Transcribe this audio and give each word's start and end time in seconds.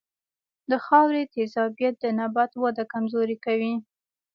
د 0.69 0.71
خاورې 0.85 1.21
تیزابیت 1.33 1.95
د 2.03 2.05
نبات 2.19 2.51
وده 2.63 2.83
کمزورې 2.93 3.37
کوي. 3.45 3.73